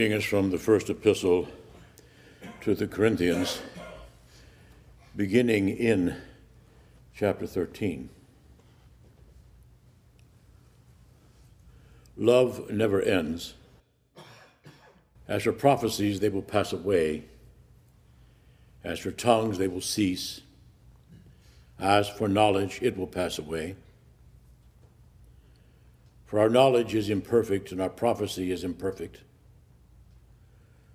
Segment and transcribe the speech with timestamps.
[0.00, 1.46] reading is from the first epistle
[2.62, 3.60] to the Corinthians,
[5.14, 6.16] beginning in
[7.14, 8.08] chapter 13.
[12.16, 13.52] Love never ends.
[15.28, 17.24] As for prophecies, they will pass away.
[18.82, 20.40] As for tongues, they will cease.
[21.78, 23.76] As for knowledge, it will pass away.
[26.24, 29.18] For our knowledge is imperfect and our prophecy is imperfect.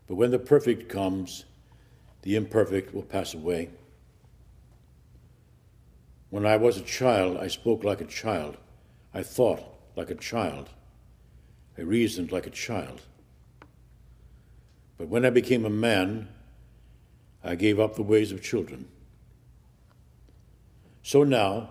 [0.08, 1.46] But when the perfect comes,
[2.22, 3.70] the imperfect will pass away.
[6.30, 8.58] When I was a child, I spoke like a child.
[9.14, 9.62] I thought
[9.96, 10.70] like a child.
[11.78, 13.02] I reasoned like a child.
[14.98, 16.30] But when I became a man,
[17.44, 18.88] I gave up the ways of children.
[21.04, 21.70] So now,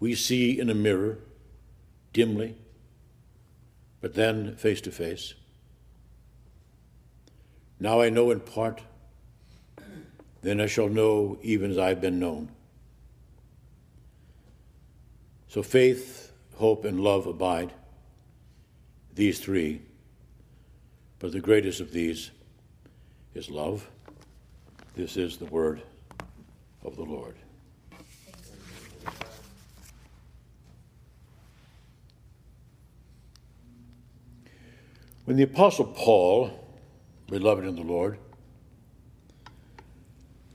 [0.00, 1.18] we see in a mirror,
[2.12, 2.56] dimly,
[4.00, 5.34] but then face to face.
[7.82, 8.80] Now I know in part,
[10.40, 12.48] then I shall know even as I've been known.
[15.48, 17.72] So faith, hope, and love abide,
[19.16, 19.82] these three,
[21.18, 22.30] but the greatest of these
[23.34, 23.90] is love.
[24.94, 25.82] This is the word
[26.84, 27.34] of the Lord.
[35.24, 36.61] When the Apostle Paul,
[37.32, 38.18] beloved in the Lord,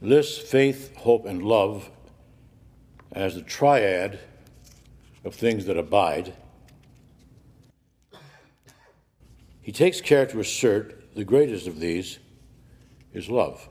[0.00, 1.90] lists faith, hope, and love
[3.10, 4.20] as the triad
[5.24, 6.32] of things that abide,
[9.60, 12.20] he takes care to assert the greatest of these
[13.12, 13.68] is love,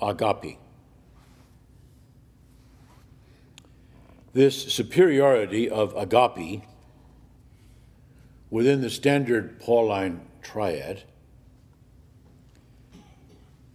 [0.00, 0.58] agape.
[4.32, 6.62] This superiority of agape
[8.48, 11.04] within the standard Pauline triad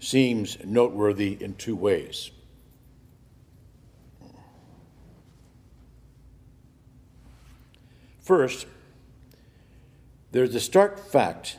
[0.03, 2.29] seems noteworthy in two ways.
[8.19, 8.67] First,
[10.31, 11.57] there's the stark fact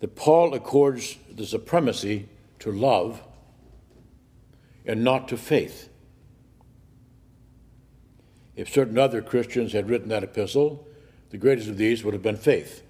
[0.00, 2.28] that Paul accords the supremacy
[2.60, 3.22] to love
[4.84, 5.88] and not to faith.
[8.54, 10.86] If certain other Christians had written that epistle,
[11.30, 12.82] the greatest of these would have been faith.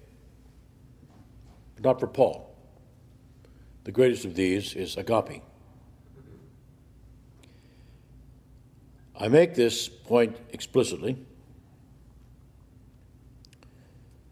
[1.75, 2.48] But not for Paul.
[3.89, 5.41] The greatest of these is agape.
[9.19, 11.17] I make this point explicitly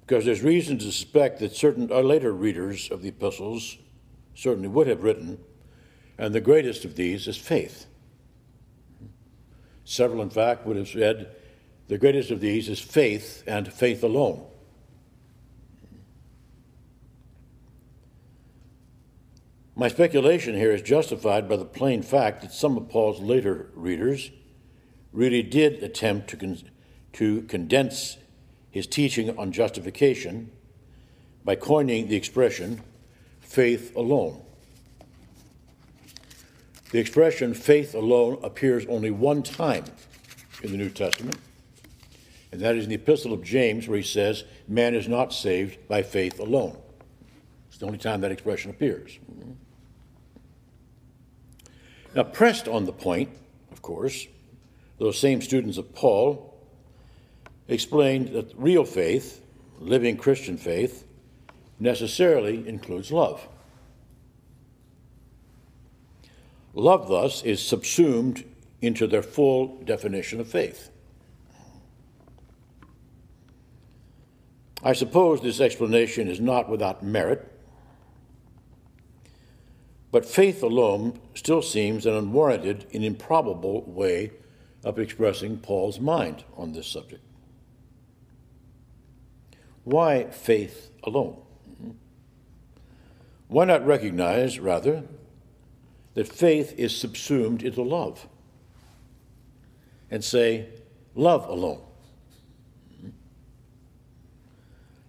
[0.01, 3.79] because there's reason to suspect that certain uh, later readers of the epistles
[4.35, 5.39] certainly would have written,
[6.19, 7.87] and the greatest of these is faith.
[9.85, 11.35] Several, in fact, would have said,
[11.87, 14.45] the greatest of these is faith and faith alone.
[19.79, 24.31] My speculation here is justified by the plain fact that some of Paul's later readers
[25.13, 26.57] really did attempt to, con-
[27.13, 28.17] to condense
[28.71, 30.51] his teaching on justification
[31.45, 32.81] by coining the expression
[33.39, 34.41] faith alone.
[36.89, 39.85] The expression faith alone appears only one time
[40.63, 41.37] in the New Testament,
[42.51, 45.87] and that is in the Epistle of James, where he says, Man is not saved
[45.87, 46.79] by faith alone.
[47.67, 49.19] It's the only time that expression appears.
[52.15, 53.29] Now, pressed on the point,
[53.71, 54.27] of course,
[54.97, 56.57] those same students of Paul
[57.67, 59.41] explained that real faith,
[59.79, 61.05] living Christian faith,
[61.79, 63.47] necessarily includes love.
[66.73, 68.43] Love, thus, is subsumed
[68.81, 70.89] into their full definition of faith.
[74.83, 77.51] I suppose this explanation is not without merit,
[80.11, 84.31] but faith alone still seems an unwarranted and improbable way
[84.83, 87.23] of expressing Paul's mind on this subject.
[89.83, 91.41] Why faith alone?
[91.81, 91.91] Hmm?
[93.47, 95.03] Why not recognize, rather,
[96.13, 98.27] that faith is subsumed into love
[100.09, 100.67] and say,
[101.15, 101.81] love alone?
[103.01, 103.09] Hmm?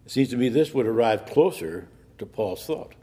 [0.07, 2.95] It seems to me this would arrive closer to Paul's thought.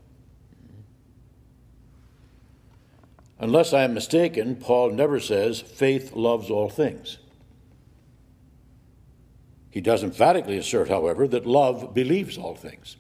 [3.39, 7.17] Unless I am mistaken, Paul never says faith loves all things.
[9.69, 12.95] He does emphatically assert, however, that love believes all things.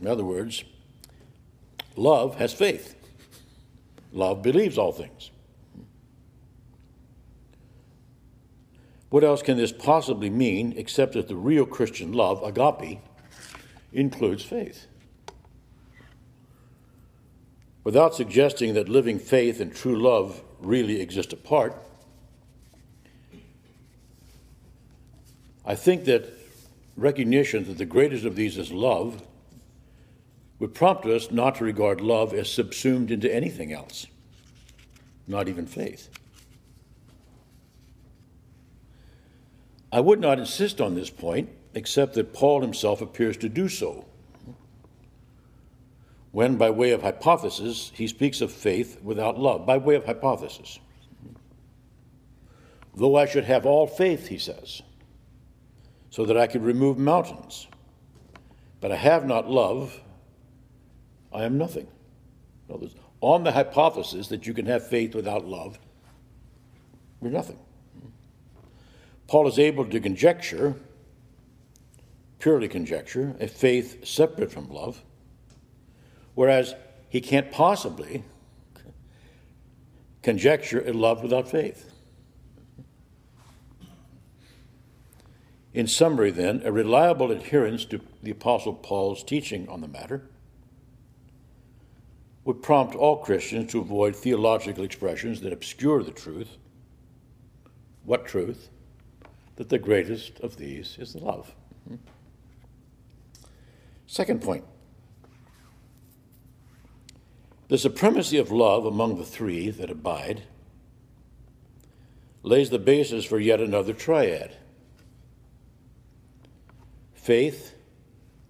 [0.00, 0.64] In other words,
[1.94, 2.96] love has faith.
[4.12, 5.30] Love believes all things.
[9.10, 12.98] What else can this possibly mean except that the real Christian love, agape,
[13.92, 14.88] includes faith?
[17.84, 21.76] Without suggesting that living faith and true love really exist apart,
[25.66, 26.32] I think that
[26.96, 29.22] recognition that the greatest of these is love
[30.58, 34.06] would prompt us not to regard love as subsumed into anything else,
[35.26, 36.08] not even faith.
[39.92, 44.06] I would not insist on this point, except that Paul himself appears to do so.
[46.34, 50.80] When, by way of hypothesis, he speaks of faith without love, by way of hypothesis.
[52.92, 54.82] Though I should have all faith, he says,
[56.10, 57.68] so that I could remove mountains,
[58.80, 60.00] but I have not love,
[61.32, 61.86] I am nothing.
[63.20, 65.78] On the hypothesis that you can have faith without love,
[67.22, 67.60] you're nothing.
[69.28, 70.74] Paul is able to conjecture,
[72.40, 75.00] purely conjecture, a faith separate from love,
[76.34, 76.74] whereas
[77.08, 78.24] he can't possibly
[80.22, 81.90] conjecture a love without faith.
[85.72, 90.28] In summary, then, a reliable adherence to the Apostle Paul's teaching on the matter
[92.44, 96.56] would prompt all Christians to avoid theological expressions that obscure the truth.
[98.04, 98.68] What truth?
[99.56, 101.54] that the greatest of these is love.
[101.88, 101.96] Hmm.
[104.06, 104.64] Second point
[107.68, 110.42] the supremacy of love among the three that abide
[112.42, 114.56] lays the basis for yet another triad
[117.14, 117.74] faith,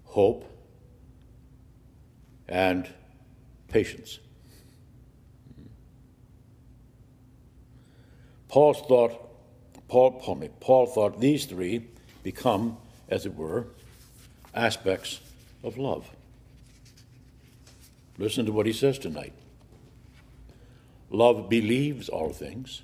[0.04, 0.50] hope,
[2.48, 2.88] and
[3.68, 4.18] patience.
[8.48, 9.24] Paul's thought
[9.88, 11.86] Paul, Paul, Paul thought these three
[12.24, 12.78] become,
[13.08, 13.68] as it were,
[14.54, 15.20] aspects
[15.62, 16.10] of love.
[18.18, 19.32] Listen to what he says tonight.
[21.10, 22.82] Love believes all things.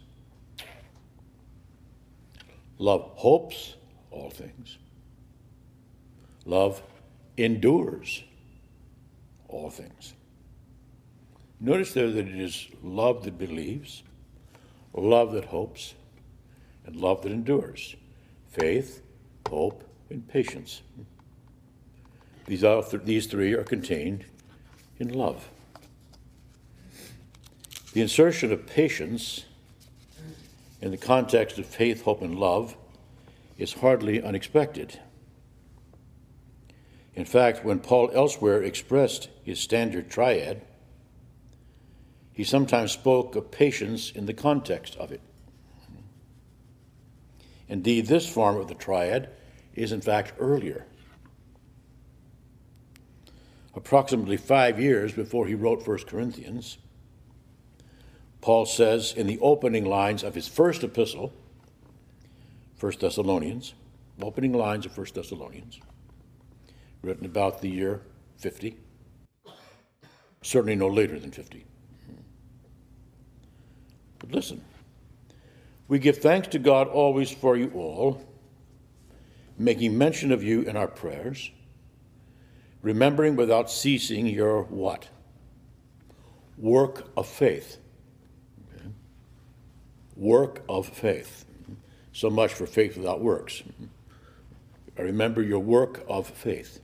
[2.78, 3.74] Love hopes
[4.10, 4.78] all things.
[6.44, 6.82] Love
[7.36, 8.24] endures
[9.48, 10.14] all things.
[11.60, 14.02] Notice there that it is love that believes,
[14.94, 15.94] love that hopes,
[16.86, 17.96] and love that endures,
[18.48, 19.02] faith,
[19.48, 20.82] hope, and patience.
[22.46, 24.24] These, th- these three are contained
[25.00, 25.49] in love.
[27.93, 29.47] The insertion of patience
[30.81, 32.76] in the context of faith, hope, and love
[33.58, 35.00] is hardly unexpected.
[37.14, 40.62] In fact, when Paul elsewhere expressed his standard triad,
[42.32, 45.20] he sometimes spoke of patience in the context of it.
[47.69, 49.29] Indeed, this form of the triad
[49.75, 50.87] is in fact earlier.
[53.75, 56.78] Approximately five years before he wrote 1 Corinthians,
[58.40, 61.32] Paul says in the opening lines of his first epistle,
[62.81, 63.75] 1 Thessalonians,
[64.20, 65.81] opening lines of 1 Thessalonians,
[67.02, 68.02] written about the year
[68.38, 68.76] 50,
[70.42, 71.64] certainly no later than 50.
[74.18, 74.64] But listen,
[75.87, 78.25] we give thanks to God always for you all,
[79.59, 81.50] making mention of you in our prayers,
[82.82, 85.08] remembering without ceasing your what?
[86.56, 87.78] Work of faith.
[88.75, 88.88] Okay.
[90.16, 91.44] Work of faith.
[92.12, 93.62] So much for faith without works.
[94.99, 96.80] Remember your work of faith,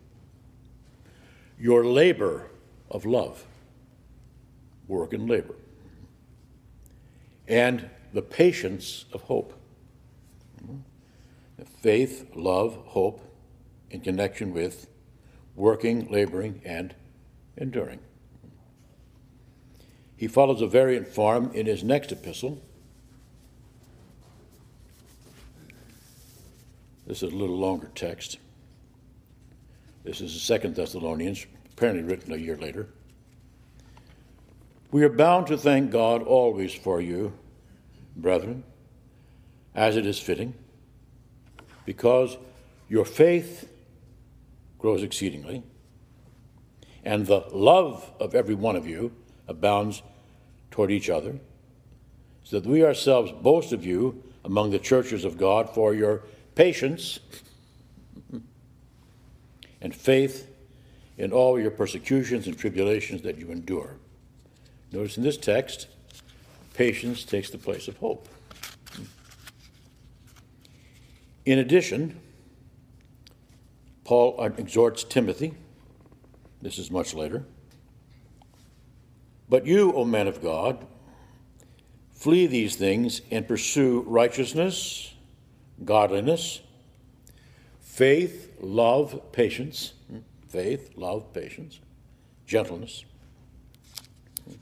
[1.59, 2.49] your labor
[2.91, 3.45] of love,
[4.89, 5.55] work and labor,
[7.47, 9.53] and the patience of hope.
[10.65, 10.77] Hmm?
[11.81, 13.21] Faith, love, hope
[13.91, 14.89] in connection with
[15.57, 16.95] working, laboring, and
[17.57, 17.99] enduring.
[20.17, 22.63] He follows a variant form in his next epistle.
[27.07, 28.39] This is a little longer text.
[30.05, 32.89] This is the Second Thessalonians, apparently written a year later.
[34.91, 37.33] We are bound to thank God always for you
[38.17, 38.65] brethren,
[39.75, 40.55] as it is fitting,
[41.85, 42.39] because
[42.89, 43.69] your faith
[44.79, 45.63] grows exceedingly,
[47.05, 49.13] and the love of every one of you
[49.49, 50.03] abounds
[50.71, 51.39] toward each other,
[52.45, 56.23] so that we ourselves boast of you among the churches of God for your
[56.55, 57.19] patience
[59.81, 60.49] and faith
[61.19, 63.97] in all your persecutions and tribulations that you endure.
[64.93, 65.89] Notice in this text,
[66.75, 68.29] patience takes the place of hope.
[71.45, 72.21] In addition,
[74.07, 75.53] Paul uh, exhorts Timothy,
[76.63, 77.45] this is much later,
[79.49, 80.87] but you, O man of God,
[82.15, 85.13] flee these things and pursue righteousness,
[85.85, 86.61] godliness,
[87.81, 90.19] faith, love, patience, hmm,
[90.51, 91.81] faith, love, patience,
[92.47, 93.05] gentleness.
[94.45, 94.55] Hmm,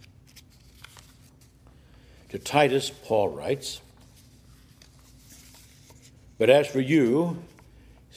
[2.30, 3.82] to Titus, Paul writes,
[6.38, 7.44] But as for you,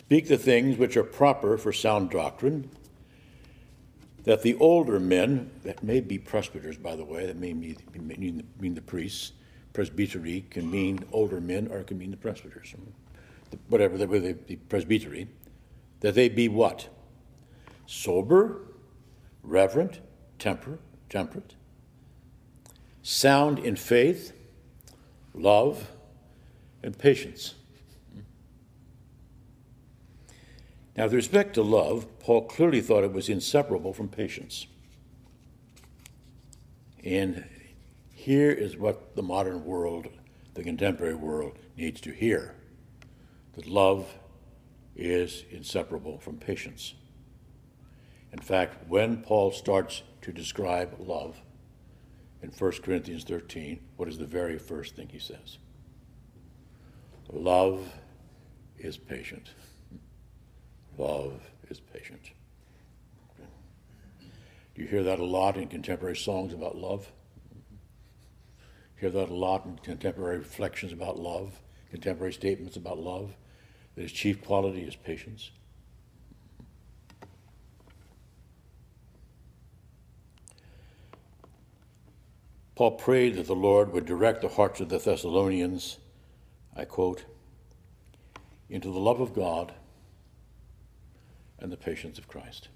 [0.08, 2.70] speak the things which are proper for sound doctrine,
[4.24, 7.76] that the older men, that may be presbyters, by the way, that may mean,
[8.58, 9.34] mean the priests,
[9.74, 12.74] presbytery can mean older men or can mean the presbyters,
[13.68, 15.28] whatever, the, the presbytery,
[16.00, 16.88] that they be what?
[17.86, 18.62] Sober,
[19.44, 20.00] reverent,
[20.40, 21.56] temper, temperate,
[23.04, 24.32] sound in faith,
[25.34, 25.92] love,
[26.82, 27.56] and patience.
[30.98, 34.66] Now, with respect to love, Paul clearly thought it was inseparable from patience.
[37.04, 37.46] And
[38.12, 40.08] here is what the modern world,
[40.56, 42.56] the contemporary world, needs to hear
[43.54, 44.12] that love
[44.96, 46.96] is inseparable from patience.
[48.34, 51.40] In fact, when Paul starts to describe love
[52.42, 55.60] in 1 Corinthians 13, what is the very first thing he says?
[57.32, 57.94] Love
[58.80, 59.52] is patient.
[60.98, 62.32] Love is patient.
[64.74, 67.12] Do you hear that a lot in contemporary songs about love?
[69.00, 71.60] Hear that a lot in contemporary reflections about love,
[71.92, 73.36] contemporary statements about love,
[73.96, 75.52] that its chief quality is patience.
[82.76, 85.98] Paul prayed that the Lord would direct the hearts of the Thessalonians,
[86.76, 87.26] I quote,
[88.70, 89.74] into the love of God
[91.60, 92.70] and the patience of Christ.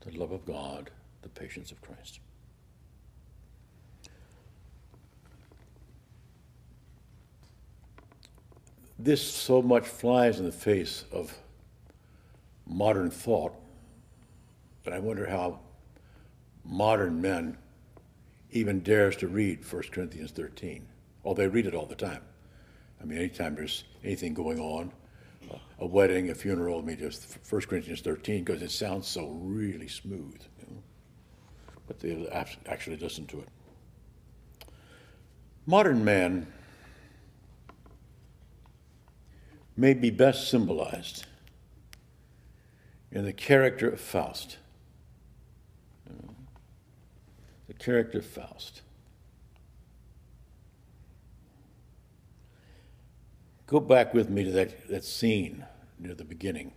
[0.00, 0.90] The love of God,
[1.22, 2.20] the patience of Christ.
[8.98, 11.36] This so much flies in the face of
[12.66, 13.54] modern thought
[14.84, 15.60] that I wonder how
[16.64, 17.58] modern men
[18.50, 20.86] even dares to read 1 Corinthians 13.
[21.24, 22.22] Oh, they read it all the time.
[23.00, 24.92] I mean, anytime there's anything going on,
[25.78, 29.88] a wedding, a funeral, I mean, just 1 Corinthians 13, because it sounds so really
[29.88, 30.40] smooth.
[30.60, 30.82] You know?
[31.86, 32.28] But they
[32.66, 33.48] actually listen to it.
[35.66, 36.46] Modern man
[39.76, 41.24] may be best symbolized
[43.10, 44.58] in the character of Faust.
[47.68, 48.82] The character of Faust.
[53.72, 55.64] Go back with me to that, that scene
[55.98, 56.74] near the beginning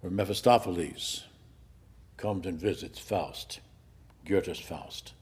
[0.00, 1.22] where Mephistopheles
[2.16, 3.60] comes and visits Faust,
[4.24, 5.12] Goethe's Faust.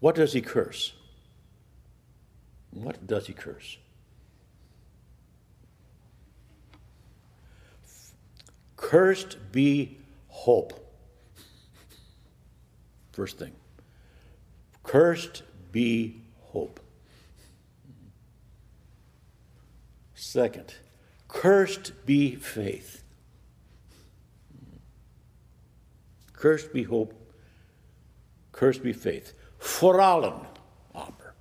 [0.00, 0.94] What does he curse?
[2.72, 3.78] What does he curse?
[8.74, 10.92] Cursed be hope.
[13.12, 13.52] First thing.
[14.82, 16.80] Cursed be hope.
[20.36, 20.74] Second,
[21.28, 23.02] cursed be faith.
[26.34, 27.14] Cursed be hope.
[28.52, 29.32] Cursed be faith.
[29.58, 30.34] For allen,
[30.94, 31.32] Amber.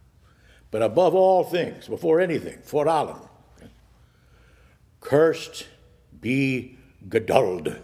[0.71, 3.17] But above all things, before anything, for allen.
[5.01, 5.67] Cursed
[6.21, 6.77] be
[7.09, 7.81] geduld.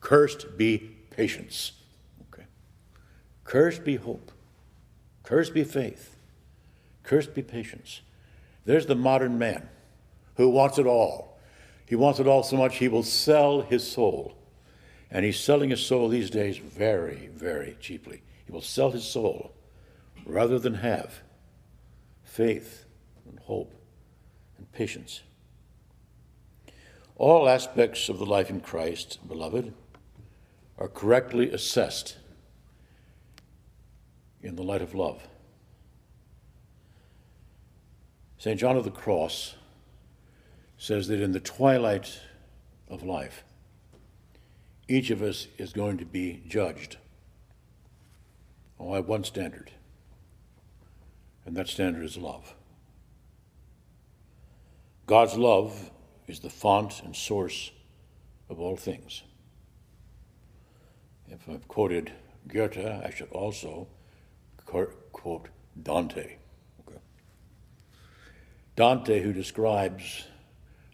[0.00, 0.78] Cursed be
[1.10, 1.72] patience.
[2.32, 2.46] Okay.
[3.42, 4.30] Cursed be hope.
[5.24, 6.14] Cursed be faith.
[7.02, 8.02] Cursed be patience.
[8.64, 9.68] There's the modern man
[10.36, 11.38] who wants it all.
[11.86, 14.36] He wants it all so much he will sell his soul.
[15.10, 18.22] And he's selling his soul these days very, very cheaply.
[18.46, 19.52] He will sell his soul
[20.24, 21.20] rather than have
[22.22, 22.86] faith
[23.28, 23.74] and hope
[24.56, 25.22] and patience.
[27.16, 29.74] All aspects of the life in Christ, beloved,
[30.78, 32.16] are correctly assessed
[34.42, 35.28] in the light of love.
[38.38, 38.58] St.
[38.58, 39.54] John of the Cross
[40.82, 42.18] says that in the twilight
[42.88, 43.44] of life,
[44.88, 46.96] each of us is going to be judged
[48.80, 49.70] by one standard,
[51.46, 52.56] and that standard is love.
[55.06, 55.92] God's love
[56.26, 57.70] is the font and source
[58.50, 59.22] of all things.
[61.28, 62.10] If I've quoted
[62.48, 63.86] Goethe, I should also
[64.66, 65.46] quote
[65.80, 66.38] Dante.
[66.80, 66.98] Okay.
[68.74, 70.24] Dante, who describes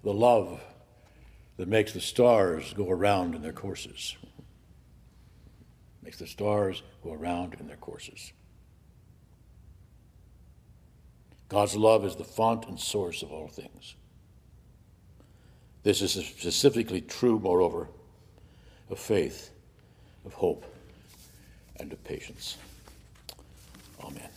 [0.02, 0.61] the love
[1.57, 4.17] that makes the stars go around in their courses.
[6.02, 8.33] Makes the stars go around in their courses.
[11.49, 13.97] God's love is the font and source of all things.
[15.83, 17.88] This is specifically true, moreover,
[18.90, 19.50] of faith,
[20.25, 20.64] of hope,
[21.76, 22.59] and of patience.
[24.02, 24.28] Amen.